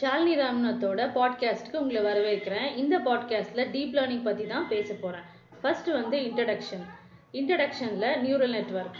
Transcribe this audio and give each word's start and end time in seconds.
ஷாலினி 0.00 0.34
ராம்நாத்தோட 0.40 1.02
பாட்காஸ்ட்டுக்கு 1.14 1.76
உங்களை 1.76 2.02
வரவேற்கிறேன். 2.02 2.76
இந்த 2.76 2.98
பாட்காஸ்ட்டில் 2.98 3.70
டீப் 3.72 3.94
லேர்னிங் 3.96 4.22
பற்றி 4.22 4.46
தான் 4.46 4.68
பேச 4.68 4.94
போகிறேன் 4.94 5.24
ஃபர்ஸ்ட் 5.62 5.86
வந்து 5.86 6.18
இன்ட்ரடக்ஷன் 6.18 6.84
இன்ட்ரடக்ஷனில் 7.32 8.16
நியூரல் 8.24 8.48
நெட்வொர்க் 8.48 8.98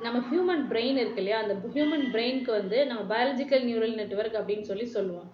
நம்ம 0.00 0.18
ஹியூமன் 0.18 0.62
பிரெயின் 0.70 0.98
இருக்கு 1.02 1.16
இல்லையா? 1.16 1.40
அந்த 1.40 1.54
ஹியூமன் 1.74 2.04
பிரெயினுக்கு 2.12 2.50
வந்து 2.50 2.86
நம்ம 2.86 3.02
பயாலஜிக்கல் 3.14 3.64
நியூரல் 3.64 3.94
நெட்வொர்க் 3.94 4.34
அப்படின்னு 4.34 4.60
சொல்லி 4.60 4.86
சொல்லுவோம். 4.86 5.32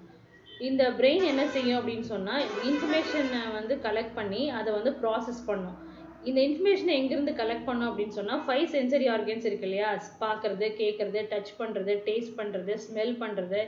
இந்த 0.60 0.90
பிரெயின் 0.90 1.24
என்ன 1.24 1.46
செய்யும் 1.46 1.88
அப்படின்னு 1.88 2.00
சொன்னால் 2.00 2.42
இன்ஃபர்மேஷனை 2.42 3.52
வந்து 3.52 3.78
கலெக்ட் 3.82 4.14
பண்ணி 4.14 4.50
அதை 4.50 4.72
வந்து 4.72 4.90
ப்ராசஸ் 4.90 5.46
பண்ணும். 5.46 5.85
இந்த 6.28 6.38
இன்ஃபர்மேஷனை 6.46 6.92
எங்கேருந்து 7.00 7.32
கலெக்ட் 7.40 7.66
பண்ணோம் 7.68 7.88
அப்படின்னு 7.90 8.16
சொன்னால் 8.18 8.42
ஃபைவ் 8.46 8.66
சென்சரி 8.74 9.06
ஆர்கன்ஸ் 9.14 9.46
இருக்கு 9.48 9.66
இல்லையா? 9.68 9.88
பார்க்குறது 10.22 10.66
கேட்குறது 10.80 11.20
டச் 11.32 11.52
பண்ணுறது 11.60 11.92
டேஸ்ட் 12.06 12.36
பண்ணுறது 12.40 12.74
ஸ்மெல் 12.84 13.14
பண்ணுறது 13.22 13.60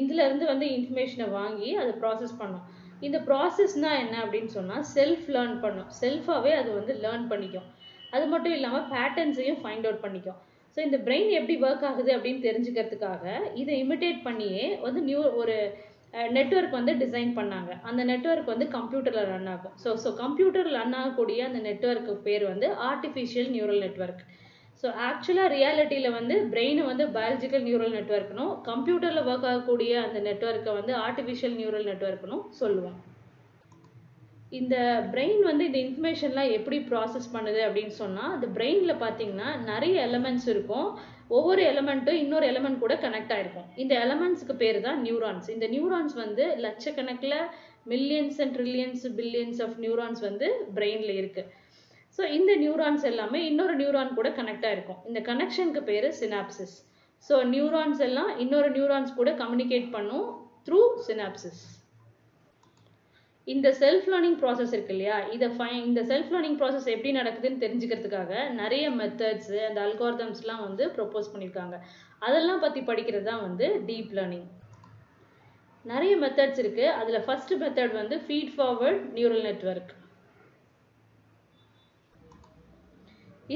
இதுலேருந்து 0.00 0.46
வந்து 0.52 0.68
இன்ஃபர்மேஷனை 0.76 1.26
வாங்கி 1.38 1.70
அதை 1.82 1.92
ப்ராசஸ் 2.02 2.34
பண்ணோம். 2.40 2.64
இந்த 3.08 3.18
ப்ராசஸ்னால் 3.28 4.00
என்ன 4.04 4.16
அப்படின்னு 4.24 4.50
சொன்னால் 4.56 4.86
செல்ஃப் 4.96 5.28
லேர்ன் 5.36 5.58
பண்ணும். 5.64 5.90
செல்ஃபாகவே 6.00 6.54
அது 6.60 6.70
வந்து 6.78 6.94
லேர்ன் 7.04 7.26
பண்ணிக்கும். 7.32 7.68
அது 8.16 8.24
மட்டும் 8.32 8.56
இல்லாமல் 8.58 8.88
பேட்டர்ன்ஸையும் 8.94 9.60
ஃபைண்ட் 9.62 9.86
அவுட் 9.88 10.04
பண்ணிக்கும். 10.06 10.38
ஸோ 10.74 10.78
இந்த 10.86 10.98
பிரெயின் 11.06 11.30
எப்படி 11.38 11.54
ஒர்க் 11.66 11.86
ஆகுது 11.90 12.10
அப்படின்னு 12.16 12.42
தெரிஞ்சுக்கிறதுக்காக 12.48 13.24
இதை 13.60 13.74
இமிட்டேட் 13.84 14.20
பண்ணியே 14.26 14.64
வந்து 14.84 15.00
நியூ 15.08 15.22
ஒரு 15.42 15.56
நெட்ஒர்க் 16.36 16.78
வந்து 16.78 16.92
டிசைன் 17.02 17.32
பண்ணாங்க. 17.38 17.72
அந்த 17.88 18.02
நெட்ஒர்க் 18.10 18.52
வந்து 18.52 18.66
கம்ப்யூட்டரில் 18.76 19.28
ரன் 19.32 19.50
ஆகும். 19.54 19.74
ஸோ 19.82 19.90
ஸோ 20.04 20.10
கம்ப்யூட்டரில் 20.22 20.78
ரன் 20.80 20.96
ஆகக்கூடிய 21.00 21.40
அந்த 21.48 21.60
நெட்ஒர்க்கு 21.68 22.14
பேர் 22.26 22.44
வந்து 22.52 22.68
ஆர்டிஃபிஷியல் 22.90 23.50
நியூரல் 23.56 23.82
நெட்ஒர்க் 23.86 24.22
ஸோ 24.82 24.88
ஆக்சுவலாக 25.08 25.52
ரியாலிட்டியில் 25.54 26.14
வந்து 26.16 26.34
பிரெயின் 26.52 26.78
வந்து 26.90 27.04
பயாலஜிக்கல் 27.16 27.64
நியூரல் 27.66 27.94
நெட்ஒர்க்னும் 27.96 28.52
கம்ப்யூட்டரில் 28.68 29.26
ஒர்க் 29.30 29.46
ஆகக்கூடிய 29.50 29.92
அந்த 30.06 30.18
நெட்ஒர்க்கை 30.28 30.72
வந்து 30.78 30.92
ஆர்டிஃபிஷியல் 31.06 31.56
நியூரல் 31.60 31.88
நெட்ஒர்க்னும் 31.90 32.44
சொல்லுவோம் 32.60 32.98
இந்த 34.52 34.76
பிரெயின் 35.12 35.42
வந்து 35.48 35.64
இந்த 35.68 35.78
இன்ஃபர்மேஷன்லாம் 35.84 36.54
எப்படி 36.58 36.78
ப்ராசஸ் 36.90 37.28
பண்ணுது 37.34 37.60
அப்படின்னு 37.66 37.94
சொன்னால் 38.02 38.32
அந்த 38.36 38.46
பிரெயினில் 38.56 39.02
பார்த்தீங்கன்னா 39.04 39.50
நிறைய 39.70 39.96
எலமெண்ட்ஸ் 40.08 40.48
இருக்கும். 40.54 40.88
ஒவ்வொரு 41.36 41.62
எலமெண்ட்டும் 41.72 42.20
இன்னொரு 42.22 42.46
எலமெண்ட் 42.52 42.82
கூட 42.84 42.94
கனெக்ட் 43.04 43.32
ஆயிருக்கும். 43.36 43.66
இந்த 43.82 43.94
எலமெண்ட்ஸ்க்கு 44.04 44.54
பேர் 44.62 44.78
தான் 44.86 44.98
நியூரான்ஸ் 45.06 45.48
இந்த 45.54 45.66
நியூரான்ஸ் 45.74 46.14
வந்து 46.24 46.44
லட்சக்கணக்கில் 46.64 47.36
millions 47.92 48.38
and 48.44 48.54
trillions 48.58 49.04
billions 49.18 49.60
of 49.66 49.76
neurons 49.84 50.22
வந்து 50.28 50.48
பிரெயினில் 50.76 51.14
இருக்குது 51.20 51.48
ஸோ 52.18 52.22
இந்த 52.38 52.52
நியூரான்ஸ் 52.64 53.04
எல்லாமே 53.10 53.40
இன்னொரு 53.50 53.74
நியூரான் 53.80 54.16
கூட 54.18 54.28
கனெக்ட் 54.38 54.66
ஆயிருக்கும். 54.68 55.00
இந்த 55.10 55.20
கனெக்ஷனுக்கு 55.30 55.82
பேர் 55.90 56.08
சினாப்சிஸ் 56.20 56.76
ஸோ 57.28 57.36
நியூரான்ஸ் 57.54 58.00
எல்லாம் 58.08 58.32
இன்னொரு 58.44 58.70
நியூரான்ஸ் 58.76 59.18
கூட 59.20 59.32
கம்யூனிகேட் 59.42 59.88
பண்ணும் 59.96 60.26
த்ரூ 60.68 60.80
சினாப்சிஸ் 61.08 61.62
இந்த 63.52 63.68
செல்ஃப் 63.82 64.08
லேர்னிங் 64.12 64.38
ப்ராசஸ் 64.40 64.72
இருக்கு 64.74 64.94
இல்லையா? 64.94 65.16
இதை 65.34 65.48
ஃபை 65.56 65.68
இந்த 65.88 66.00
செல்ஃப் 66.10 66.32
லேர்னிங் 66.32 66.58
ப்ராசஸ் 66.60 66.88
எப்படி 66.94 67.10
நடக்குதுன்னு 67.18 67.62
தெரிஞ்சுக்கிறதுக்காக 67.64 68.32
நிறைய 68.60 68.86
மெத்தட்ஸ் 69.00 69.52
அந்த 69.68 69.80
அல்கார்தம்ஸ்லாம் 69.86 70.64
வந்து 70.66 70.86
ப்ரொப்போஸ் 70.96 71.30
பண்ணியிருக்காங்க. 71.32 71.76
அதெல்லாம் 72.26 72.62
பற்றி 72.64 72.80
படிக்கிறது 72.90 73.28
தான் 73.30 73.44
வந்து 73.46 73.68
டீப் 73.88 74.12
லேர்னிங் 74.18 74.48
நிறைய 75.84 76.14
மெத்தட்ஸ் 76.24 76.60
இருக்குது 76.62 76.94
அதில் 77.00 77.24
ஃபர்ஸ்ட் 77.26 77.54
மெத்தட் 77.62 77.98
வந்து 78.00 78.16
ஃபீட் 78.26 78.52
ஃபார்வர்ட் 78.56 79.02
நியூரல் 79.18 79.44
நெட்ஒர்க் 79.48 79.92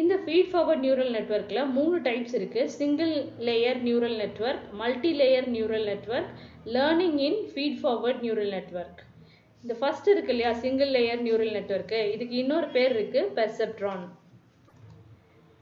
இந்த 0.00 0.14
ஃபீட் 0.22 0.48
ஃபார்வர்ட் 0.52 0.84
நியூரல் 0.84 1.12
நெட்ஒர்க்கில் 1.16 1.70
மூணு 1.76 1.96
டைப்ஸ் 2.06 2.36
இருக்குது 2.38 2.70
single 2.78 3.12
layer 3.48 3.80
neural 3.88 4.16
network 4.22 4.64
multi 4.80 5.12
layer 5.20 5.48
neural 5.56 5.86
network 5.90 6.33
learning 6.77 7.18
in 7.28 7.40
feed 7.50 7.78
forward 7.83 8.22
neural 8.27 8.54
network 8.56 9.02
இந்த 9.64 9.75
ஃபர்ஸ்ட் 9.80 10.08
இருக்கு 10.08 10.33
இல்லையா? 10.33 10.51
சிங்கிள் 10.63 10.91
லேயர் 10.95 11.23
நியூரல் 11.27 11.55
நெட்ஒர்க்கு 11.57 11.98
இதுக்கு 12.14 12.35
இன்னொரு 12.36 12.67
பேர் 12.69 12.92
இருக்கு 12.97 13.20
பெர்செப்ட்ரான் 13.36 14.02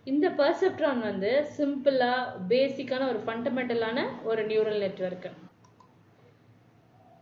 இந்த 0.05 0.27
பெர்செப்ட்ரான் 0.41 1.01
வந்து 1.01 1.31
சிம்பிளா 1.59 2.11
பேசிக்கான 2.49 3.07
ஒரு 3.09 3.21
ஃபண்டமெண்டலான 3.27 3.99
ஒரு 4.23 4.47
நியூரல் 4.47 4.81
நெட்ஒர்க்கு 4.85 5.31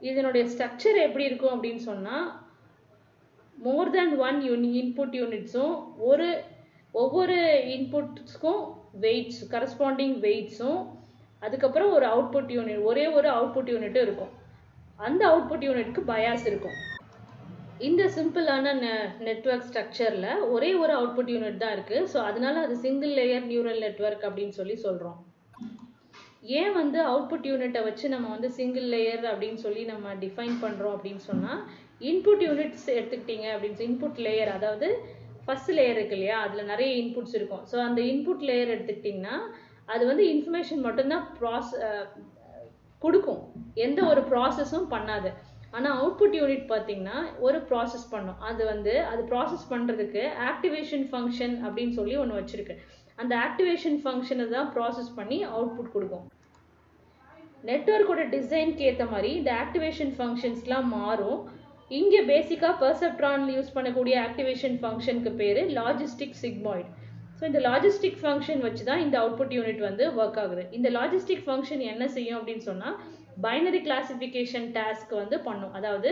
இதனுடைய 0.01 0.45
ஸ்ட்ரக்சர் 0.47 0.99
எப்படி 1.07 1.25
இருக்கும் 1.25 1.55
அப்படின்னு 1.57 1.83
சொன்னா 1.91 2.17
more 3.57 3.91
than 3.91 4.17
one 4.29 4.41
uni 4.49 4.73
input 4.83 5.19
யூனிட்ஸும் 5.21 5.77
ஒரு 6.11 6.29
ஒவ்வொரு 6.95 7.39
இன்புட்ஸ்க்கும் 7.77 8.63
வெயிட்ஸ் 9.01 9.43
கரஸ்பாண்டிங் 9.51 10.19
வெயிட்ஸும் 10.27 10.81
அதுக்கப்புறம் 11.41 11.93
ஒரு 11.93 12.07
அவுட்புட் 12.07 12.53
யூனிட் 12.59 12.83
ஒரே 12.83 13.07
ஒரு 13.07 13.29
அவுட்புட் 13.29 13.73
யூனிட்டும் 13.75 14.07
இருக்கும். 14.09 14.33
அந்த 15.07 15.23
அவுட்புட் 15.31 15.67
யூனிட்க்கு 15.67 16.03
பயாஸ் 16.13 16.47
இருக்கும். 16.51 16.79
இந்த 17.89 18.03
சிம்பிளான 18.17 18.73
நெட்ஒர்க் 19.27 19.67
ஸ்ட்ரக்சரில் 19.69 20.31
ஒரே 20.55 20.71
ஒரு 20.83 20.93
அவுட்புட் 20.97 21.31
யூனிட் 21.35 21.63
தான் 21.63 21.75
இருக்குது 21.77 22.09
ஸோ 22.13 22.19
அதனால 22.31 22.57
அது 22.67 22.75
சிங்கிள் 22.87 23.13
லேயர் 23.19 23.47
நியூரல் 23.53 23.81
நெட்ஒர்க் 23.85 24.27
அப்படின்னு 24.29 24.55
சொல்லி 24.59 24.77
சொல்கிறோம் 24.87 25.19
ஏன் 26.59 26.75
வந்து 26.81 26.99
அவுட்புட் 27.11 27.49
யூனிட்டை 27.51 27.81
வச்சு 27.87 28.07
நம்ம 28.15 28.27
வந்து 28.35 28.49
சிங்கிள் 28.59 28.87
லேயர் 28.95 29.25
அப்படின்னு 29.31 29.61
சொல்லி 29.65 29.83
நம்ம 29.93 30.13
டிஃபைன் 30.25 30.57
பண்ணுறோம் 30.65 30.95
அப்படின்னு 30.97 31.23
சொன்னால் 31.31 31.63
இன்புட் 32.11 32.45
யூனிட்ஸ் 32.49 32.87
எடுத்துக்கிட்டீங்க 32.97 33.47
அப்படின்னு 33.55 33.87
இன்புட் 33.89 34.21
லேயர் 34.27 34.53
அதாவது 34.59 34.89
ஃபஸ்ட் 35.45 35.73
லேயர் 35.79 35.99
இருக்கு 35.99 36.17
இல்லையா? 36.19 36.39
அதில் 36.47 36.71
நிறைய 36.73 36.91
இன்புட்ஸ் 37.03 37.37
இருக்கும். 37.39 37.63
ஸோ 37.71 37.77
அந்த 37.89 38.01
இன்புட் 38.13 38.45
லேயர் 38.51 38.73
எடுத்துக்கிட்டிங்கன்னா 38.75 39.37
அது 39.95 40.03
வந்து 40.11 40.25
இன்ஃபர்மேஷன் 40.35 40.85
மட்டும்தான் 40.87 41.27
ப்ராஸ் 41.39 41.73
கொடுக்கும். 43.05 43.41
எந்த 43.87 44.01
ஒரு 44.13 44.23
ப்ராசஸும் 44.33 44.89
பண்ணாது. 44.95 45.31
ஆனால் 45.77 45.97
அவுட்புட் 46.01 46.37
யூனிட் 46.41 46.65
பார்த்தீங்கன்னா 46.73 47.19
ஒரு 47.47 47.59
ப்ராசஸ் 47.69 48.07
பண்ணும். 48.15 48.41
அது 48.49 48.63
வந்து 48.73 48.95
அது 49.11 49.23
ப்ராசஸ் 49.33 49.67
பண்ணுறதுக்கு 49.73 50.23
ஆக்டிவேஷன் 50.51 51.07
ஃபங்க்ஷன் 51.11 51.55
அப்படின்னு 51.67 51.97
சொல்லி 51.99 52.17
ஒன்று 52.23 52.41
வச்சுருக்கு. 52.41 52.77
அந்த 53.23 53.33
ஆக்டிவேஷன் 53.47 53.99
ஃபங்க்ஷனை 54.03 54.47
தான் 54.57 54.69
ப்ராசஸ் 54.77 55.11
பண்ணி 55.19 55.39
அவுட்புட் 55.55 55.95
கொடுக்கும். 55.95 56.27
நெட்ஒர்க்கோட 57.69 58.23
டிசைனுக்கு 58.35 58.85
ஏற்ற 58.91 59.05
மாதிரி 59.15 59.31
இந்த 59.39 59.51
ஆக்டிவேஷன் 59.63 60.13
ஃபங்க்ஷன்ஸ்லாம் 60.19 60.89
மாறும். 60.99 61.41
இங்கே 61.99 62.21
பேசிக்காக 62.33 62.75
பர்செப்ட்ரான் 62.83 63.45
யூஸ் 63.57 63.75
பண்ணக்கூடிய 63.77 64.17
ஆக்டிவேஷன் 64.27 64.77
ஃபங்க்ஷனுக்கு 64.83 65.33
பேர் 65.41 65.61
லாஜிஸ்டிக் 65.79 66.37
சிக்மாய்டு 66.43 66.89
ஸோ 67.41 67.45
இந்த 67.51 67.61
லாஜிஸ்டிக் 67.69 68.19
ஃபங்க்ஷன் 68.23 68.63
வச்சு 68.67 68.83
தான் 68.89 69.03
இந்த 69.05 69.17
அவுட்புட் 69.23 69.55
யூனிட் 69.57 69.83
வந்து 69.89 70.05
ஒர்க் 70.21 70.39
ஆகுது. 70.43 70.63
இந்த 70.79 70.89
லாஜிஸ்டிக் 70.97 71.45
ஃபங்க்ஷன் 71.47 71.83
என்ன 71.93 72.05
செய்யும் 72.17 72.39
அப்படின்னு 72.41 72.65
சொன்னால் 72.71 72.97
பைனரி 73.45 73.81
கிளாசிஃபிகேஷன் 73.87 74.67
டாஸ்க் 74.77 75.15
வந்து 75.23 75.37
பண்ணும். 75.47 75.75
அதாவது 75.79 76.11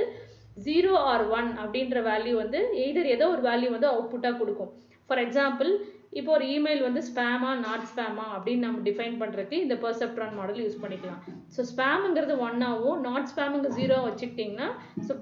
ஜீரோ 0.67 0.93
ஆர் 1.13 1.25
ஒன் 1.39 1.51
அப்படின்ற 1.63 1.99
வேல்யூ 2.11 2.35
வந்து 2.43 2.61
எய்தர் 2.85 3.11
ஏதோ 3.17 3.27
ஒரு 3.35 3.43
வேல்யூ 3.49 3.71
வந்து 3.75 3.91
அவுட்புட்டாக 3.95 4.39
கொடுக்கும். 4.41 4.73
ஃபார் 5.09 5.23
எக்ஸாம்பிள் 5.27 5.71
இப்போ 6.19 6.31
ஒரு 6.37 6.45
இமெயில் 6.57 6.83
வந்து 6.87 7.01
ஸ்பேமா 7.09 7.51
நாட் 7.65 7.87
ஸ்பேமா 7.91 8.27
அப்படின்னு 8.37 8.67
நம்ம 8.67 8.83
டிஃபைன் 8.87 9.17
பண்ணுறதுக்கு 9.23 9.57
இந்த 9.65 9.75
பெர்செப்ட்ரான் 9.83 10.37
மாடல் 10.39 10.61
யூஸ் 10.65 10.79
பண்ணிக்கலாம். 10.85 11.21
ஸோ 11.55 11.61
ஸ்பேமுங்கிறது 11.73 12.35
ஒன்னாகவும் 12.47 13.01
நாட் 13.09 13.29
ஸ்பேமுங்க 13.33 13.71
ஜீரோ 13.79 13.97
வச்சுக்கிட்டிங்கன்னா 14.07 14.69
ஸோ 15.09 15.15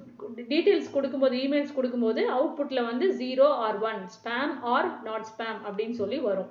டீட்டெயில்ஸ் 0.52 0.94
கொடுக்கும்போது 0.96 1.36
இமெயில்ஸ் 1.46 1.76
கொடுக்கும்போது 1.78 2.22
அவுட்புட்டில் 2.36 2.88
வந்து 2.90 3.08
zero 3.22 3.48
or 3.66 3.80
one 3.90 4.00
spam 4.16 4.54
or 4.74 4.88
not 5.08 5.26
spam 5.32 5.58
அப்படின்னு 5.68 5.96
சொல்லி 6.02 6.20
வரும். 6.28 6.50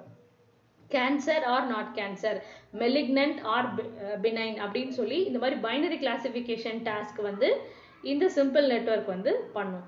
Cancer 0.96 1.46
or 1.53 1.66
not 1.73 1.91
cancer 2.00 2.40
malignant 2.84 3.40
or 3.56 3.67
benign 4.25 4.57
அப்படின்னு 4.66 4.94
சொல்லி 5.00 5.19
இந்த 5.29 5.40
மாதிரி 5.44 5.57
பைனரி 5.67 6.00
கிளாசிஃபிகேஷன் 6.03 6.79
டாஸ்க் 6.90 7.22
வந்து 7.29 7.50
இந்த 8.13 8.25
சிம்பிள் 8.38 8.67
நெட்ஒர்க் 8.75 9.13
வந்து 9.16 9.31
பண்ணும். 9.57 9.85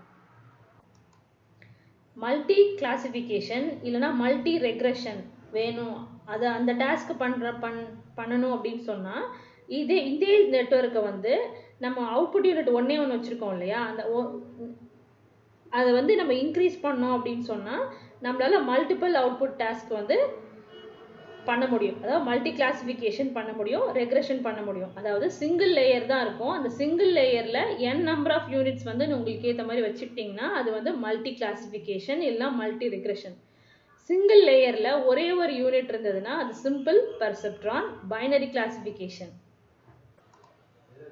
மல்டி 2.24 2.60
கிளாசிஃபிகேஷன் 2.80 3.66
இல்லைனா 3.88 4.10
மல்டி 4.22 4.54
ரெக்ரெஷன் 4.68 5.22
வேணும். 5.56 5.98
அதை 6.34 6.48
அந்த 6.58 6.72
டாஸ்க் 6.84 7.12
பண்ணுற 7.20 7.48
பண் 7.64 7.80
பண்ணணும் 8.18 8.56
அப்படின்னு 8.56 8.84
சொன்னால் 8.90 9.26
இதே 9.80 9.98
இதே 10.14 10.34
நெட்ஒர்க்கை 10.56 11.02
வந்து 11.10 11.34
நம்ம 11.86 11.98
அவுட்புட் 12.14 12.48
யூனிட் 12.50 12.76
ஒன்றே 12.80 12.98
ஒன்று 13.02 13.18
வச்சுருக்கோம் 13.18 13.56
இல்லையா? 13.56 13.80
அந்த 13.90 14.02
அதை 15.78 15.90
வந்து 16.00 16.14
நம்ம 16.20 16.34
இன்க்ரீஸ் 16.44 16.78
பண்ணோம் 16.86 17.16
அப்படின்னு 17.18 17.46
சொன்னால் 17.52 17.84
நம்மளால் 18.26 18.68
மல்டிபிள் 18.72 19.16
அவுட்புட் 19.22 19.58
டாஸ்க் 19.62 19.92
வந்து 20.00 20.18
பண்ண 21.50 21.66
முடியும். 21.74 21.98
அதாவது 22.04 22.26
மல்டி 22.30 22.52
கிளாசிஃபிகேஷன் 22.60 23.32
பண்ண 23.38 23.52
முடியும் 23.60 23.86
ரெக்ரெஷன் 24.00 24.42
பண்ண 24.48 24.62
முடியும். 24.68 24.94
அதாவது 25.00 25.28
சிங்கிள் 25.40 25.74
லேயர் 25.80 26.08
தான் 26.12 26.24
இருக்கும். 26.26 26.54
அந்த 26.58 26.70
சிங்கிள் 26.80 27.12
லேயரில் 27.18 27.62
என் 27.90 28.04
நம்பர் 28.12 28.36
ஆஃப் 28.38 28.50
யூனிட்ஸ் 28.56 28.88
வந்து 28.92 29.08
உங்களுக்கு 29.18 29.50
ஏற்ற 29.52 29.66
மாதிரி 29.70 29.86
வச்சுக்கிட்டிங்கன்னா 29.88 30.48
அது 30.62 30.72
வந்து 30.78 30.94
மல்டி 31.06 31.34
கிளாசிஃபிகேஷன் 31.42 32.24
இல்லை 32.32 32.50
மல்டி 32.62 32.88
ரெக்ரெஷன் 32.96 33.38
சிங்கிள் 34.10 34.42
லேயரில் 34.48 34.92
ஒரே 35.10 35.26
ஒரு 35.42 35.54
யூனிட் 35.62 35.90
இருந்ததுன்னா 35.94 36.34
அது 36.42 36.52
சிம்பிள் 36.66 37.00
பர்செப்ட்ரான் 37.22 37.88
பைனரி 38.12 38.48
கிளாசிஃபிகேஷன் 38.54 39.34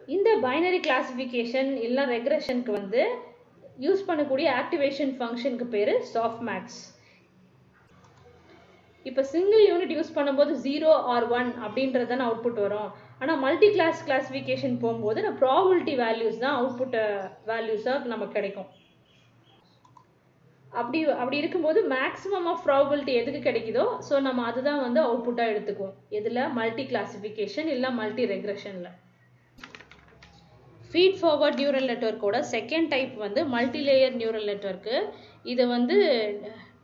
இந்த 0.08 0.30
பைனரி 0.44 0.80
கிளாசிஃபிகேஷன் 0.88 1.72
இல்லை 1.86 2.04
ரெக்ரெஷனுக்கு 2.14 2.72
வந்து 2.72 3.02
யூஸ் 3.80 4.08
பண்ணக்கூடிய 4.10 4.48
ஆக்டிவேஷன் 4.62 5.12
ஃபங்க்ஷனுக்கு 5.18 5.68
பேர் 5.74 5.94
சாஃப்ட் 6.14 6.44
மேக்ஸ் 6.44 6.80
இப்போ 9.10 9.22
சிங்கிள் 9.34 9.64
யூனிட் 9.70 9.94
யூஸ் 9.96 10.16
பண்ணும்போது 10.16 10.54
ஜீரோ 10.68 10.92
ஆர் 11.14 11.26
ஒன் 11.38 11.50
அப்படின்றது 11.66 12.08
தான் 12.12 12.24
அவுட்புட் 12.28 12.64
வரும். 12.66 12.90
ஆனால் 13.22 13.42
மல்டி 13.44 13.68
கிளாஸ் 13.76 14.00
கிளாஸிஃபிகேஷன் 14.08 14.76
போகும்போது 14.84 15.20
நான் 15.26 15.38
ப்ராபிலிட்டி 15.44 15.94
வேல்யூஸ் 16.06 16.42
தான் 16.46 16.58
அவுட்புட் 16.62 16.98
வேல்யூஸாக 17.52 18.12
நமக்கு 18.14 18.36
கிடைக்கும். 18.38 18.70
அப்படி 20.80 21.00
அப்படி 21.22 21.38
இருக்கும்போது 21.42 21.80
மேக்ஸிமம் 21.96 22.48
ஆஃப் 22.52 22.64
ப்ராபிலிட்டி 22.68 23.14
எதுக்கு 23.20 23.42
கிடைக்குதோ 23.48 23.84
ஸோ 24.08 24.16
நம்ம 24.28 24.46
அதுதான் 24.50 24.82
வந்து 24.86 25.00
அவுட்புட்டாக 25.08 25.52
எடுத்துக்குவோம். 25.54 25.94
எதில்? 26.20 26.42
மல்டி 26.58 26.86
கிளாஸிஃபிகேஷன் 26.92 27.70
இல்லை 27.76 27.92
மல்டி 28.00 28.26
ரெக்ரெஷனில் 28.34 28.92
ஃபீட் 30.90 31.20
ஃபார்வர்ட் 31.22 31.60
நியூரல் 31.62 31.90
நெட்ஒர்க்கோட 31.92 32.38
செகண்ட் 32.56 32.92
டைப் 32.96 33.16
வந்து 33.26 33.42
மல்டி 33.56 33.84
லேயர் 33.88 34.18
நியூரல் 34.20 34.50
நெட்ஒர்க்கு 34.52 34.98
இதை 35.54 35.64
வந்து 35.76 35.96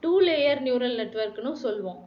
டூ 0.03 0.13
லேயர் 0.27 0.63
நியூரல் 0.67 0.97
நெட்ஒர்க்குன்னு 1.01 1.53
சொல்லுவோம். 1.65 1.99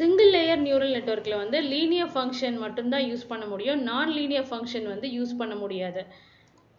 சிங்கிள் 0.00 0.30
லேயர் 0.34 0.60
நியூரல் 0.66 0.94
நெட்ஒர்க்கில் 0.96 1.40
வந்து 1.42 1.58
லீனியர் 1.72 2.10
ஃபங்க்ஷன் 2.12 2.54
மட்டும்தான் 2.64 3.06
யூஸ் 3.08 3.24
பண்ண 3.30 3.44
முடியும். 3.52 3.80
நான் 3.88 4.12
லீனியர் 4.18 4.46
ஃபங்க்ஷன் 4.50 4.86
வந்து 4.92 5.08
யூஸ் 5.16 5.32
பண்ண 5.40 5.54
முடியாது. 5.62 6.02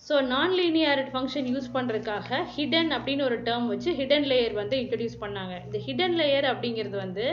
So 0.04 0.14
non 0.32 0.54
linear 0.60 1.02
function 1.14 1.50
use 1.54 1.68
பண்ணுறதுக்காக 1.76 2.40
ஹிடன் 2.54 2.92
அப்படின்னு 2.98 3.26
ஒரு 3.28 3.38
டேர்ம் 3.48 3.68
வச்சு 3.74 3.92
ஹிடன் 4.00 4.28
லேயர் 4.32 4.56
வந்து 4.62 4.76
இன்ட்ரடியூஸ் 4.84 5.22
பண்ணாங்க. 5.24 5.56
இந்த 5.68 5.80
ஹிடன் 5.88 6.18
லேயர் 6.22 6.48
அப்படிங்கிறது 6.54 6.98
வந்து 7.06 7.26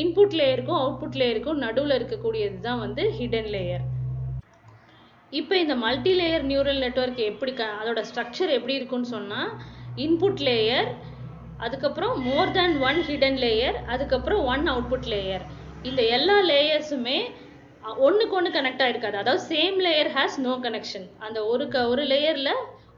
இன்புட் 0.00 0.36
லேயருக்கும் 0.40 0.80
அவுட்புட் 0.80 1.18
லேயருக்கும் 1.20 1.62
நடுவில் 1.64 1.96
இருக்கக்கூடியது 1.98 2.58
தான் 2.68 2.82
வந்து 2.86 3.04
ஹிடன் 3.18 3.50
லேயர் 3.54 3.84
இப்போ 5.40 5.54
இந்த 5.64 5.74
மல்டி 5.84 6.12
லேயர் 6.20 6.44
நியூரல் 6.50 6.82
நெட்ஒர்க் 6.84 7.22
எப்படி 7.30 7.52
க 7.60 7.64
அதோட 7.80 8.00
ஸ்ட்ரக்சர் 8.08 8.50
எப்படி 8.56 8.74
இருக்குன்னு 8.78 9.14
சொன்னால் 9.16 9.52
இன்புட் 10.06 10.42
லேயர் 10.48 10.88
அதுக்கப்புறம் 11.62 12.14
more 12.24 12.52
than 12.52 12.76
one 12.82 13.00
hidden 13.08 13.38
layer 13.42 13.78
அதுக்கப்புறம் 13.88 14.42
ஒன் 14.46 14.64
அவுட்புட் 14.68 15.08
லேயர் 15.12 15.44
இந்த 15.82 16.02
எல்லா 16.16 16.36
லேயர்ஸுமே 16.48 17.18
ஒன்றுக்கு 18.02 18.36
ஒன்று 18.38 18.50
கனெக்ட் 18.50 18.82
ஆகிருக்காது 18.84 19.16
அதாவது 19.20 19.42
same 19.48 19.78
layer 19.84 20.10
has 20.14 20.38
no 20.40 20.52
connection 20.64 21.06
அந்த 21.20 21.38
ஒரு 21.46 21.64
க 21.68 21.82
ஒரு 21.88 22.04
லேயரில் 22.10 22.52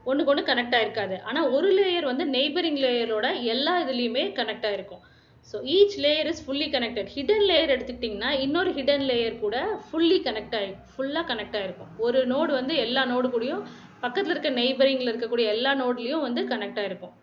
ஒன்றுக்கு 0.05 0.31
ஒன்று 0.33 0.43
கனெக்ட் 0.43 0.75
ஆகிருக்காது 0.77 1.15
ஆனால் 1.27 1.49
ஒரு 1.55 1.69
லேயர் 1.77 2.09
வந்து 2.11 2.25
நெய்பரிங் 2.35 2.79
லேயரோட 2.83 3.27
எல்லா 3.53 3.73
இதுலேயுமே 3.83 4.23
கனெக்ட் 4.39 4.67
ஆகிருக்கும் 4.69 5.03
so 5.49 5.57
each 5.71 5.97
layer 6.03 6.29
is 6.29 6.43
fully 6.45 6.67
connected 6.69 7.09
hidden 7.15 7.45
layer 7.49 7.73
எடுத்துக்கிட்டிங்கன்னா 7.73 8.31
இன்னொரு 8.45 8.71
ஹிடன் 8.77 9.05
லேயர் 9.09 9.35
கூட 9.39 9.57
ஃபுல்லி 9.83 10.17
கனெக்ட் 10.27 10.55
ஆகி 10.59 10.71
ஃபுல்லாக 10.91 11.25
கனெக்ட் 11.31 11.57
ஆகிருக்கும் 11.59 11.91
ஒரு 11.99 12.21
நோடு 12.27 12.53
வந்து 12.53 12.75
எல்லா 12.77 13.03
நோடு 13.05 13.29
கூடயும் 13.29 13.63
பக்கத்தில் 13.99 14.33
இருக்க 14.33 14.51
நெய்பரிங்கில் 14.57 15.11
இருக்கக்கூடிய 15.11 15.47
எல்லா 15.51 15.73
நோட்லேயும் 15.81 16.25
வந்து 16.25 16.43
கனெக்ட் 16.49 16.81
ஆகிருக்கும் 16.81 17.13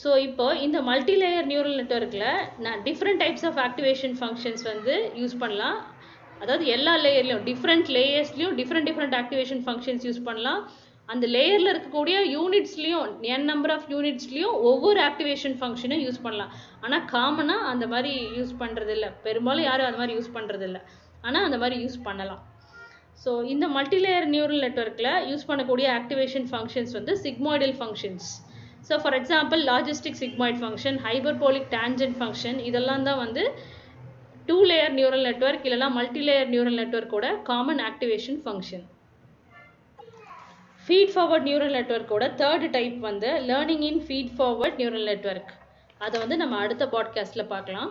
ஸோ 0.00 0.10
இப்போ 0.26 0.46
இந்த 0.66 0.78
மல்டி 0.88 1.14
லேயர் 1.20 1.46
நியூரல் 1.50 1.76
நெட்ஒர்க்கில் 1.80 2.30
நான் 2.64 2.80
different 2.88 3.20
types 3.22 3.46
of 3.48 3.60
activation 3.66 4.16
functions 4.20 4.64
வந்து 4.72 4.94
யூஸ் 5.20 5.36
பண்ணலாம். 5.42 5.78
அதாவது 6.42 6.64
எல்லா 6.76 6.94
லேயர்லையும் 7.04 7.44
different 7.50 7.88
லேயர்ஸ்லையும் 7.96 8.56
different 8.58 8.88
different 8.90 9.16
activation 9.20 9.62
functions 9.66 10.04
use 10.08 10.20
பண்ணலாம். 10.28 10.60
அந்த 11.12 11.24
லேயரில் 11.34 11.70
இருக்கக்கூடிய 11.72 12.16
யூனிட்ஸ்லையும் 12.34 13.10
என் 13.34 13.46
நம்பர் 13.50 13.72
ஆஃப் 13.74 13.86
யூனிட்ஸ்லையும் 13.94 14.54
ஒவ்வொரு 14.70 15.00
ஆக்டிவேஷன் 15.08 15.54
ஃபங்க்ஷனும் 15.60 16.02
யூஸ் 16.06 16.20
பண்ணலாம். 16.24 16.52
ஆனால் 16.84 17.04
காமனாக 17.14 17.70
அந்த 17.72 17.86
மாதிரி 17.92 18.12
யூஸ் 18.38 18.54
பண்ணுறதில்ல 18.62 19.08
பெரும்பாலும் 19.26 19.66
யாரும் 19.70 19.88
அந்த 19.90 20.00
மாதிரி 20.02 20.16
யூஸ் 20.18 20.34
பண்ணுறதில்ல 20.36 20.80
ஆனால் 21.26 21.46
அந்த 21.48 21.58
மாதிரி 21.62 21.76
யூஸ் 21.84 21.98
பண்ணலாம். 22.08 22.42
ஸோ 23.22 23.30
இந்த 23.52 23.66
மல்டிலேயர் 23.76 24.26
நியூரல் 24.34 24.64
நெட்ஒர்க்கில் 24.66 25.12
யூஸ் 25.30 25.46
பண்ணக்கூடிய 25.50 25.86
ஆக்டிவேஷன் 26.00 26.48
ஃபங்க்ஷன்ஸ் 26.50 26.92
வந்து 26.98 27.14
sigmoidal 27.26 27.74
functions 27.78 28.28
so 28.90 28.98
for 29.00 29.14
example 29.14 29.60
logistic 29.64 30.18
sigmoid 30.20 30.58
function 30.60 30.98
hyperbolic 31.04 31.68
tangent 31.70 32.16
function 32.20 32.58
இதெல்லாம் 32.58 33.02
தான் 33.02 33.18
வந்து 33.18 33.44
டூ 34.46 34.64
லேயர் 34.64 34.92
நியூரல் 34.92 35.24
நெட்ஒர்க் 35.26 35.64
இல்லைனா 35.64 35.88
multi 35.90 36.20
layer 36.20 36.48
neural 36.48 36.78
நெட்ஒர்க்கோட 36.78 37.42
common 37.42 37.80
activation 37.80 38.40
function 38.44 38.84
feed 40.86 41.12
forward 41.14 41.42
neural 41.42 41.74
நெட்ஒர்க்கோட 41.74 42.34
third 42.36 42.70
type 42.70 42.98
வந்து 43.00 43.26
learning 43.26 43.82
in 43.82 44.02
feed 44.06 44.34
forward 44.38 44.76
neural 44.76 45.08
network 45.08 45.52
அதை 45.98 46.20
வந்து 46.20 46.36
நம்ம 46.36 46.58
அடுத்த 46.58 46.86
பாட்காஸ்ட்டில் 46.86 47.46
பார்க்கலாம். 47.46 47.90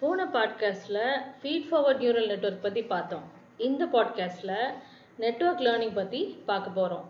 போன 0.00 0.24
பாட்காஸ்டில் 0.24 1.02
ஃபீட் 1.42 1.66
ஃபார்வர்ட் 1.70 1.98
நியூரல் 1.98 2.28
நெட்ஒர்க் 2.28 2.62
பற்றி 2.62 2.82
பார்த்தோம். 2.82 3.22
இந்த 3.56 3.86
பாட்காஸ்டில் 3.86 4.74
நெட்ஒர்க் 5.18 5.62
லேர்னிங் 5.62 5.94
பற்றி 5.94 6.38
பார்க்க 6.46 6.70
போகிறோம் 6.70 7.06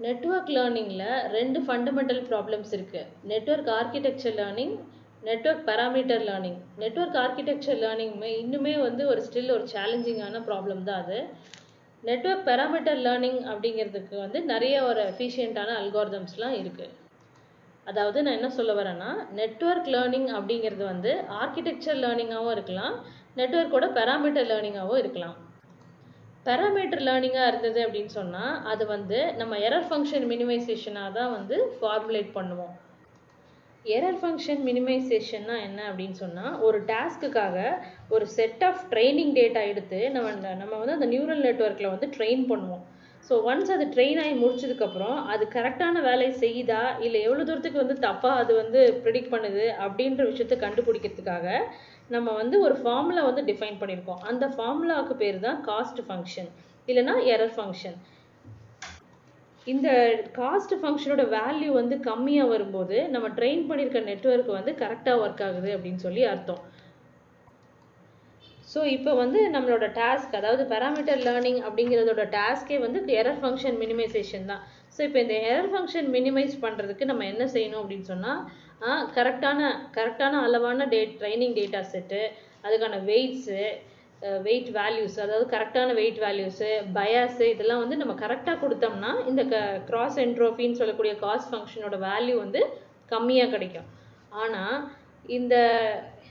நெட்ஒர்க் 0.00 0.48
லேர்னிங்கில் 0.48 1.28
ரெண்டு 1.28 1.60
ஃபண்டமெண்டல் 1.60 2.22
ப்ராப்ளம்ஸ் 2.22 2.72
இருக்குது 2.72 3.06
network 3.28 3.70
architecture 3.70 4.34
learning 4.34 4.74
network 5.24 5.64
parameter 5.66 6.24
learning 6.24 6.58
network 6.78 7.18
architecture 7.18 7.76
லேர்னிங்குமே 7.76 8.30
இன்னுமே 8.42 8.80
வந்து 8.80 9.06
ஒரு 9.06 9.22
ஸ்டில் 9.22 9.52
ஒரு 9.52 9.68
சேலஞ்சிங்கான 9.72 10.42
ப்ராப்ளம் 10.46 10.82
தான் 10.82 11.02
அது. 11.04 11.28
நெட்ஒர்க் 12.04 12.46
பேராமீட்டர் 12.46 12.98
லேர்னிங் 12.98 13.40
அப்படிங்கிறதுக்கு 13.44 14.18
வந்து 14.18 14.44
நிறைய 14.44 14.84
ஒரு 14.84 15.00
எஃபிஷியண்ட்டான 15.02 15.74
அல்கோர்தம்ஸ்லாம் 15.82 16.56
இருக்குது 16.56 17.07
அதாவது 17.90 18.18
நான் 18.24 18.38
என்ன 18.38 18.48
சொல்ல 18.56 18.72
வரேன்னா 18.78 19.10
நெட்ஒர்க் 19.38 19.90
லேர்னிங் 19.94 20.30
அப்படிங்கிறது 20.38 20.84
வந்து 20.92 21.12
ஆர்கிடெக்சர் 21.42 22.00
லேர்னிங்காகவும் 22.04 22.54
இருக்கலாம் 22.56 22.96
நெட்ஒர்க்கோட 23.38 23.86
பேராமீட்டர் 23.98 24.48
லேர்னிங்காகவும் 24.50 25.00
இருக்கலாம். 25.02 25.36
பேராமீட்டர் 26.46 27.02
லேர்னிங்காக 27.06 27.48
இருந்தது 27.50 27.80
அப்படின்னு 27.86 28.12
சொன்னால் 28.18 28.52
அது 28.72 28.84
வந்து 28.92 29.18
நம்ம 29.40 29.56
எரர் 29.68 29.88
ஃபங்க்ஷன் 29.88 30.26
மினிமைசேஷனாக 30.32 31.16
தான் 31.18 31.32
வந்து 31.36 31.56
ஃபார்முலேட் 31.78 32.30
பண்ணுவோம். 32.36 32.74
எரர் 33.96 34.20
ஃபங்க்ஷன் 34.20 34.62
மினிமைசேஷன்னா 34.68 35.56
என்ன 35.66 35.80
அப்படின்னு 35.90 36.16
சொன்னால் 36.22 36.54
ஒரு 36.66 36.78
டாஸ்க்குக்காக 36.92 37.56
ஒரு 38.14 38.24
செட் 38.36 38.64
ஆஃப் 38.68 38.82
ட்ரைனிங் 38.92 39.34
டேட்டா 39.38 39.62
எடுத்து 39.72 40.00
நம்ம 40.14 40.54
நம்ம 40.62 40.74
வந்து 40.80 40.96
அந்த 40.98 41.08
நியூரல் 41.14 41.44
நெட்ஒர்க்கில் 41.48 41.92
வந்து 41.94 42.08
ட்ரெயின் 42.16 42.44
பண்ணுவோம். 42.52 42.84
ஸோ 43.26 43.36
ஒன்ஸ் 43.48 43.72
அது 43.74 43.84
ட்ரெயின் 43.94 44.20
ஆகி 44.22 44.34
முடிச்சதுக்கப்புறம் 44.42 45.16
அது 45.32 45.44
கரெக்டான 45.54 46.02
வேலையை 46.08 46.32
செய்யுதா? 46.44 46.82
இல்லை 47.06 47.18
எவ்வளோ 47.26 47.44
தூரத்துக்கு 47.48 47.82
வந்து 47.82 47.96
தப்பாக 48.06 48.40
அது 48.42 48.52
வந்து 48.62 48.80
ப்ரிடிக்ட் 49.04 49.32
பண்ணுது? 49.34 49.64
அப்படின்ற 49.86 50.22
விஷயத்த 50.30 50.56
கண்டுபிடிக்கிறதுக்காக 50.64 51.46
நம்ம 52.14 52.28
வந்து 52.42 52.56
ஒரு 52.66 52.76
ஃபார்முலா 52.82 53.24
வந்து 53.30 53.42
டிஃபைன் 53.50 53.80
பண்ணியிருக்கோம். 53.80 54.22
அந்த 54.30 54.44
ஃபார்முலாவுக்கு 54.54 55.16
பேர் 55.22 55.44
தான் 55.46 55.58
காஸ்ட் 55.68 56.00
ஃபங்க்ஷன் 56.06 56.50
இல்லைனா 56.88 57.16
எரர் 57.32 57.54
ஃபங்க்ஷன் 57.56 57.98
இந்த 59.66 59.88
காஸ்ட் 60.38 60.74
ஃபங்க்ஷனோட 60.80 61.24
வேல்யூ 61.34 61.70
வந்து 61.80 61.96
கம்மியாக 62.06 62.52
வரும்போது 62.52 62.96
நம்ம 63.14 63.26
ட்ரெயின் 63.38 63.66
பண்ணியிருக்க 63.68 64.00
நெட்ஒர்க் 64.10 64.56
வந்து 64.58 64.72
கரெக்டாக 64.82 65.22
ஒர்க் 65.24 65.42
ஆகுது 65.46 65.70
அப்படின்னு 65.76 66.00
சொல்லி 66.06 66.22
அர்த்தம். 66.32 66.62
ஸோ 68.72 68.80
இப்போ 68.96 69.10
வந்து 69.22 69.40
நம்மளோட 69.54 69.86
டாஸ்க் 69.98 70.34
அதாவது 70.38 70.62
பேராமீட்டர் 70.72 71.20
லேர்னிங் 71.26 71.60
அப்படிங்கிறதோட 71.66 72.24
டாஸ்கே 72.36 72.78
வந்து 72.84 73.00
எரர் 73.20 73.40
ஃபங்க்ஷன் 73.42 73.78
மினிமைசேஷன் 73.82 74.48
தான். 74.52 74.62
ஸோ 74.94 75.00
இப்போ 75.06 75.18
இந்த 75.24 75.36
எரர் 75.50 75.70
ஃபங்க்ஷன் 75.72 76.08
மினிமைஸ் 76.16 76.56
பண்ணுறதுக்கு 76.64 77.04
நம்ம 77.10 77.24
என்ன 77.32 77.44
செய்யணும் 77.54 77.82
அப்படின்னு 77.82 78.08
சொன்னால் 78.12 78.42
கரெக்டான 79.16 79.60
கரெக்டான 79.96 80.40
அளவான 80.48 80.86
டேட் 80.94 81.14
ட்ரைனிங் 81.20 81.56
டேட்டா 81.60 81.80
செட்டு 81.92 82.20
அதுக்கான 82.66 82.98
வெயிட்ஸு 83.10 83.62
வெயிட் 84.46 84.70
வேல்யூஸ் 84.78 85.16
அதாவது 85.24 85.44
கரெக்டான 85.54 85.94
வெயிட் 85.98 86.20
வேல்யூஸு 86.26 86.68
பயாஸு 86.96 87.44
இதெல்லாம் 87.54 87.82
வந்து 87.82 87.98
நம்ம 88.02 88.14
கரெக்டாக 88.22 88.62
கொடுத்தோம்னா 88.62 89.10
இந்த 89.30 89.42
க 89.52 89.56
கிராஸ் 89.90 90.18
என்ட்ரோஃபின்னு 90.24 90.80
சொல்லக்கூடிய 90.80 91.12
காஸ்ட் 91.24 91.50
ஃபங்க்ஷனோட 91.52 91.98
வேல்யூ 92.08 92.36
வந்து 92.44 92.62
கம்மியாக 93.12 93.52
கிடைக்கும். 93.54 93.88
ஆனால் 94.42 94.78
இந்த 95.38 95.54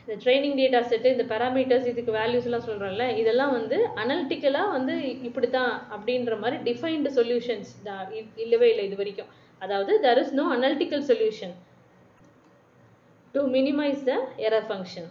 இந்த 0.08 0.16
ட்ரைனிங் 0.24 0.58
டேட்டா 0.60 0.80
செட்டு 0.90 1.08
இந்த 1.14 1.24
பேராமீட்டர்ஸ் 1.32 1.88
இதுக்கு 1.92 2.12
வேல்யூஸ் 2.18 2.46
எல்லாம் 2.50 2.66
சொல்கிறோம்ல 2.68 3.06
இதெல்லாம் 3.22 3.54
வந்து 3.56 3.78
அனலிட்டிக்கலாக 4.02 4.74
வந்து 4.76 4.94
இப்படி 5.30 5.48
தான் 5.56 5.74
அப்படின்ற 5.96 6.36
மாதிரி 6.44 6.58
டிஃபைன்டு 6.68 7.10
சொல்யூஷன்ஸ் 7.18 7.72
இல்லவே 8.44 8.68
இல்லை 8.74 8.86
இது 8.90 9.00
வரைக்கும். 9.02 9.32
அதாவது 9.62 9.94
there 10.06 10.22
is 10.22 10.34
no 10.40 10.46
analytical 10.58 11.04
solution 11.12 11.54
to 13.34 13.42
minimize 13.56 14.02
the 14.10 14.16
error 14.48 14.68
function 14.70 15.10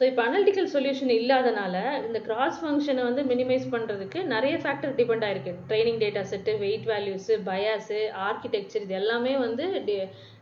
so 0.00 0.04
இப்போ 0.10 0.22
அனலிட்டிக்கல் 0.26 0.70
சொல்யூஷன் 0.74 1.12
இல்லாதனால 1.18 1.76
இந்த 2.08 2.18
கிராஸ் 2.26 2.58
ஃபங்க்ஷனை 2.62 3.02
வந்து 3.08 3.22
மினிமைஸ் 3.30 3.66
பண்ணுறதுக்கு 3.74 4.20
நிறைய 4.34 4.54
ஃபேக்டர் 4.64 4.92
டிபெண்ட் 5.00 5.24
ஆயிருக்கு. 5.28 5.52
Training 5.70 6.02
data 6.04 6.22
set 6.32 6.52
weight 6.64 6.86
values 6.92 7.36
bias 7.48 8.00
architecture 8.28 8.84
இது 8.86 8.96
எல்லாமே 9.02 9.32
வந்து 9.46 9.66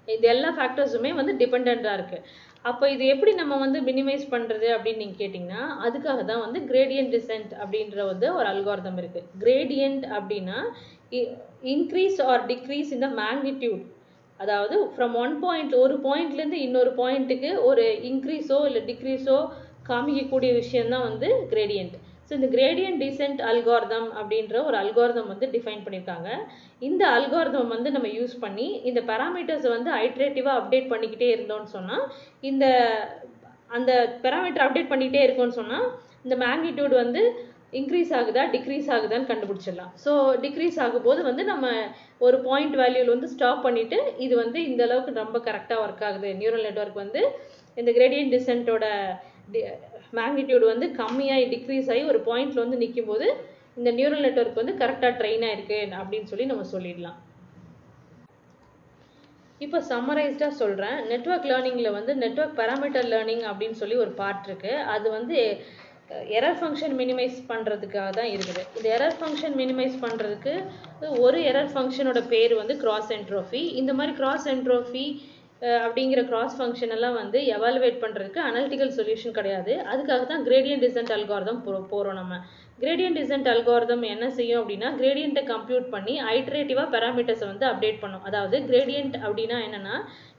இது 0.09 0.29
எல்லா 0.29 0.51
ஃபேக்டர்ஸுமே 0.57 1.11
வந்து 1.15 1.33
டிபெண்ட்டாக 1.41 1.97
இருக்குது 1.99 2.27
அப்போ 2.65 2.85
இது 2.91 3.05
எப்படி 3.07 3.33
நம்ம 3.35 3.55
வந்து 3.57 3.79
மினிமைஸ் 3.81 4.25
பண்ணுறது 4.31 4.69
அப்படின்னு 4.75 5.03
நீங்கள் 5.03 5.21
கேட்டிங்கன்னா 5.21 5.65
அதுக்காக 5.87 6.21
தான் 6.25 6.41
வந்து 6.41 6.61
கிரேடியன்ட் 6.71 7.13
டிசென்ட் 7.17 7.53
அப்படின்ற 7.55 7.99
வந்து 8.07 8.29
ஒரு 8.35 8.47
அல்கோர்தம் 8.47 8.99
இருக்குது 8.99 9.29
கிரேடியன்ட் 9.39 10.07
அப்படின்னா 10.17 10.59
இன்க்ரீஸ் 11.67 12.19
ஆர் 12.23 12.43
டிக்ரீஸ் 12.47 12.91
இந்த 12.93 13.09
மேக்னிடியூட் 13.21 13.85
அதாவது 14.41 14.77
ஃப்ரம் 14.95 15.15
ஒன் 15.17 15.37
பாயிண்ட் 15.41 15.75
ஒரு 15.75 15.95
பாயிண்ட்லேருந்து 16.03 16.59
இன்னொரு 16.61 16.91
பாயிண்ட்டுக்கு 16.99 17.51
ஒரு 17.63 17.85
இன்க்ரீஸோ 18.11 18.59
இல்லை 18.67 18.83
டிக்ரீஸோ 18.87 19.37
காமிக்கக்கூடிய 19.89 20.51
விஷயந்தான் 20.55 21.07
வந்து 21.09 21.29
கிரேடியன்ட் 21.49 21.97
ஸோ 22.29 22.33
இந்த 22.39 22.49
கிரேடியன்ட் 22.55 23.01
டிசென்ட் 23.05 23.41
அல்கார்தம் 23.51 24.09
அப்படின்ற 24.21 24.57
ஒரு 24.69 24.77
அல்கார்தம் 24.83 25.31
வந்து 25.33 25.47
டிஃபைன் 25.57 25.85
பண்ணியிருக்காங்க. 25.85 26.29
இந்த 26.89 27.03
அல்கார்தம் 27.17 27.75
வந்து 27.75 27.91
நம்ம 27.97 28.09
யூஸ் 28.19 28.37
பண்ணி 28.45 28.69
இந்த 28.91 29.03
பேராமீட்டர்ஸை 29.11 29.71
வந்து 29.77 29.91
ஐட்ரேட்டிவாக 30.05 30.61
அப்டேட் 30.61 30.93
பண்ணிக்கிட்டே 30.93 31.29
இருந்தோம்னு 31.35 31.75
சொன்னால் 31.77 32.07
இந்த 32.51 32.65
அந்த 33.77 33.93
பேராமீட்டர் 34.25 34.65
அப்டேட் 34.65 34.91
பண்ணிக்கிட்டே 34.93 35.23
இருக்கோம்னு 35.27 35.59
சொன்னால் 35.61 35.87
இந்த 36.25 36.37
மேக்னிடியூட் 36.47 36.97
வந்து 37.03 37.23
இன்க்ரீஸ் 37.79 38.13
ஆகுதா 38.19 38.43
டிக்ரீஸ் 38.55 38.89
ஆகுதான்னு 38.97 39.31
கண்டுபிடிச்சிடலாம். 39.31 39.93
ஸோ 40.03 40.13
டிக்ரீஸ் 40.45 40.77
ஆகும்போது 40.85 41.21
வந்து 41.29 41.43
நம்ம 41.51 41.67
ஒரு 42.27 42.37
பாயிண்ட் 42.47 42.77
வேல்யூவில் 42.81 43.15
வந்து 43.15 43.31
ஸ்டாப் 43.33 43.65
பண்ணிவிட்டு 43.67 43.99
இது 44.27 44.35
வந்து 44.43 44.59
இந்த 44.71 44.83
அளவுக்கு 44.87 45.21
ரொம்ப 45.23 45.39
கரெக்டாக 45.49 45.83
ஒர்க் 45.85 46.05
ஆகுது. 46.09 46.29
நியூரல் 46.41 46.67
நெட்ஒர்க் 46.69 47.03
வந்து 47.05 47.23
இந்த 47.77 47.91
கிரேடியன்ட் 47.99 48.35
டிசென்ட்டோட 48.37 48.87
மேக்னிடியூடு 50.19 50.67
வந்து 50.73 50.89
கம்மியாகி 51.03 51.47
டிக்ரீஸ் 51.55 51.91
ஆகி 51.93 52.03
ஒரு 52.13 52.21
பாயிண்ட்ல 52.29 52.65
வந்து 52.65 52.83
நிற்கும் 52.83 53.11
போது 53.13 53.29
இந்த 53.79 53.91
நியூரல் 53.99 54.27
நெட்ஒர்க் 54.27 54.61
வந்து 54.63 54.75
கரெக்டாக 54.83 55.15
ட்ரெயின் 55.21 55.47
ஆயிருக்கு 55.49 55.81
அப்படின்னு 56.01 56.31
சொல்லி 56.33 56.47
நம்ம 56.53 56.67
சொல்லிடலாம். 56.75 57.19
இப்போ 59.65 59.79
சம்மரைஸ்டாக 59.91 60.55
சொல்கிறேன் 60.63 60.97
நெட்ஒர்க் 61.11 61.51
லேர்னிங்கில் 61.51 61.97
வந்து 61.99 62.13
நெட்ஒர்க் 62.23 62.59
பேராமீட்டர் 62.61 63.07
லேர்னிங் 63.13 63.45
அப்படின்னு 63.51 63.79
சொல்லி 63.83 63.97
ஒரு 64.05 64.13
பார்ட் 64.21 64.49
இருக்குது 64.49 64.83
அது 64.95 65.07
வந்து 65.19 65.39
எரர் 66.39 66.59
ஃபங்க்ஷன் 66.59 66.95
மினிமைஸ் 67.01 67.39
பண்ணுறதுக்காக 67.53 68.11
தான் 68.19 68.31
இருக்குது. 68.35 68.63
இந்த 68.77 68.87
எரர் 68.97 69.17
ஃபங்க்ஷன் 69.21 69.57
மினிமைஸ் 69.61 69.97
பண்ணுறதுக்கு 70.05 70.53
ஒரு 71.25 71.39
எரர் 71.51 71.73
ஃபங்க்ஷனோட 71.73 72.21
பேர் 72.35 72.55
வந்து 72.61 72.75
கிராஸ் 72.83 73.11
என்ட்ரோஃபி 73.17 73.63
இந்த 73.81 73.93
மாதிரி 74.01 74.15
கிராஸ் 74.21 74.47
என்ட்ரோஃபி 74.55 75.07
அப்படிங்கிற 75.85 76.21
கிராஸ் 76.31 76.57
ஃபங்க்ஷன் 76.57 76.93
எல்லாம் 76.97 77.17
வந்து 77.21 77.39
எவாலுவேட் 77.57 78.03
பண்ணுறதுக்கு 78.03 78.41
அனலிட்டிக்கல் 78.49 78.93
சொல்யூஷன் 78.97 79.37
கிடையாது. 79.39 79.73
அதுக்காக 79.93 80.23
தான் 80.33 80.43
கிரேடியன்ட் 80.49 80.85
டிசன்ட் 80.87 81.13
அல்காரதம் 81.17 81.61
போ 81.67 81.73
போகிறோம் 81.93 82.19
நம்ம. 82.21 82.35
கிரேடியன்ட் 82.83 83.19
டிசன்ட் 83.21 83.49
அல்காரதம் 83.53 84.03
என்ன 84.15 84.27
செய்யும் 84.39 84.61
அப்படின்னா 84.63 84.89
கிரேடியண்ட்டை 85.01 85.43
கம்ப்யூட் 85.53 85.87
பண்ணி 85.95 86.15
ஐட்ரேட்டிவாக 86.35 86.89
பேராமீட்டர்ஸை 86.95 87.47
வந்து 87.53 87.67
அப்டேட் 87.71 88.03
பண்ணும். 88.03 88.25
அதாவது 88.31 88.57
கிரேடியன்ட் 88.71 89.17
அப்படின்னா 89.27 89.59
என்னென்னா 89.67 89.97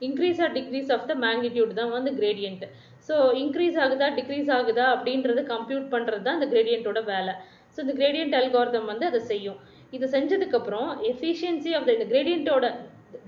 increase 0.08 0.42
or 0.46 0.54
decrease 0.58 0.92
of 0.96 1.08
the 1.10 1.16
magnitude 1.26 1.72
தான் 1.80 1.92
வந்து 1.96 2.12
கிரேடியன்ட் 2.20 2.64
ஸோ 3.08 3.16
இன்க்ரீஸ் 3.42 3.78
ஆகுதா 3.86 4.08
டிக்ரீஸ் 4.18 4.50
ஆகுதா 4.58 4.86
அப்படின்றத 4.94 5.42
கம்ப்யூட் 5.54 5.86
பண்ணுறது 5.94 6.24
தான் 6.28 6.38
இந்த 6.38 6.48
கிரேடியண்ட்டோட 6.54 7.02
வேலை. 7.14 7.34
ஸோ 7.74 7.80
இந்த 7.84 7.96
கிரேடியன்ட் 8.00 8.36
அல்காரதம் 8.42 8.88
வந்து 8.92 9.04
அதை 9.10 9.20
செய்யும். 9.32 9.58
இது 9.96 10.06
செஞ்சதுக்கப்புறம் 10.14 10.88
எஃபிஷியன்சி 11.10 11.70
ஆஃப் 11.76 11.86
த 11.88 11.92
இந்த 11.96 12.06
கிரேடியண்ட்டோட 12.12 12.66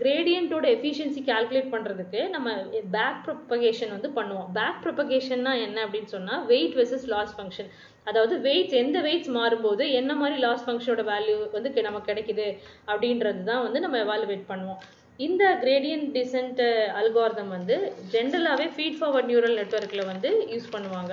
கிரேடியண்ட்டோட 0.00 0.66
எஃபிஷியன்சி 0.76 1.20
கால்குலேட் 1.28 1.72
பண்ணுறதுக்கு 1.74 2.20
நம்ம 2.34 2.48
பேக் 2.96 3.20
ப்ரொபகேஷன் 3.26 3.92
வந்து 3.96 4.10
பண்ணுவோம். 4.18 4.48
பேக் 4.58 4.80
ப்ரொபகேஷன்னா 4.84 5.52
என்ன 5.66 5.78
அப்படின்னு 5.86 6.10
சொன்னால் 6.16 6.44
வெயிட் 6.52 6.76
வெர்சஸ் 6.78 7.06
லாஸ் 7.14 7.34
ஃபங்க்ஷன் 7.36 7.70
அதாவது 8.10 8.34
வெயிட்ஸ் 8.46 8.78
எந்த 8.82 8.98
வெயிட்ஸ் 9.06 9.32
மாறும்போது 9.38 9.84
என்ன 10.00 10.12
மாதிரி 10.20 10.36
லாஸ் 10.46 10.64
ஃபங்க்ஷனோட 10.66 11.02
வேல்யூ 11.12 11.36
வந்து 11.56 11.84
நமக்கு 11.88 12.10
கிடைக்குது 12.12 12.46
அப்படின்றது 12.92 13.42
தான் 13.50 13.64
வந்து 13.66 13.82
நம்ம 13.84 13.98
எவாலுவேட் 14.06 14.44
பண்ணுவோம். 14.52 14.80
இந்த 15.26 15.44
கிரேடியன் 15.64 16.06
டிசென்ட் 16.16 16.62
அல்கோர்தம் 17.00 17.52
வந்து 17.56 17.76
ஜென்ரலாகவே 18.14 18.66
ஃபீட் 18.76 18.98
ஃபார்வர்ட் 19.00 19.30
நியூரல் 19.30 19.58
நெட்ஒர்க்கில் 19.60 20.08
வந்து 20.12 20.30
யூஸ் 20.54 20.72
பண்ணுவாங்க. 20.74 21.12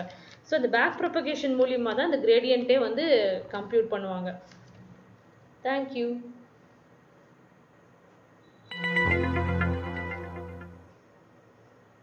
ஸோ 0.50 0.54
இந்த 0.60 0.70
பேக் 0.78 0.98
ப்ரொபகேஷன் 1.02 1.58
மூலியமாக 1.62 1.96
தான் 1.98 2.10
இந்த 2.10 2.20
கிரேடியண்ட்டே 2.26 2.78
வந்து 2.88 3.06
கம்ப்யூட் 3.56 3.88
பண்ணுவாங்க. 3.94 4.32
தேங்க்யூ 5.66 6.08